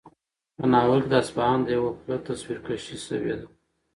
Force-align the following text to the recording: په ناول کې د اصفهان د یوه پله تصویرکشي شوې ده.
په 0.57 0.63
ناول 0.71 0.99
کې 1.03 1.09
د 1.11 1.15
اصفهان 1.23 1.59
د 1.63 1.67
یوه 1.77 1.91
پله 1.99 2.17
تصویرکشي 2.27 2.97
شوې 3.07 3.33
ده. 3.39 3.47